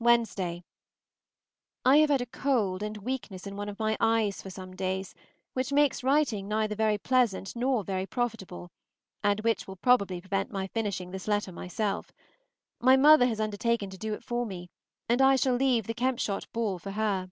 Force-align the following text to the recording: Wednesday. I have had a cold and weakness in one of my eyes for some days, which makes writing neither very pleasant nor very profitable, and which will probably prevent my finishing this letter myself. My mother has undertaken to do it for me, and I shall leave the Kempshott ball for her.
Wednesday. 0.00 0.64
I 1.84 1.98
have 1.98 2.10
had 2.10 2.20
a 2.20 2.26
cold 2.26 2.82
and 2.82 2.96
weakness 2.96 3.46
in 3.46 3.54
one 3.54 3.68
of 3.68 3.78
my 3.78 3.96
eyes 4.00 4.42
for 4.42 4.50
some 4.50 4.74
days, 4.74 5.14
which 5.52 5.72
makes 5.72 6.02
writing 6.02 6.48
neither 6.48 6.74
very 6.74 6.98
pleasant 6.98 7.54
nor 7.54 7.84
very 7.84 8.06
profitable, 8.06 8.72
and 9.22 9.38
which 9.42 9.68
will 9.68 9.76
probably 9.76 10.20
prevent 10.20 10.50
my 10.50 10.66
finishing 10.66 11.12
this 11.12 11.28
letter 11.28 11.52
myself. 11.52 12.10
My 12.80 12.96
mother 12.96 13.26
has 13.26 13.38
undertaken 13.38 13.88
to 13.90 13.96
do 13.98 14.14
it 14.14 14.24
for 14.24 14.46
me, 14.46 14.68
and 15.08 15.22
I 15.22 15.36
shall 15.36 15.54
leave 15.54 15.86
the 15.86 15.94
Kempshott 15.94 16.48
ball 16.52 16.80
for 16.80 16.90
her. 16.90 17.30